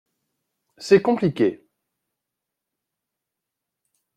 C’est 0.79 1.03
compliqué. 1.03 1.63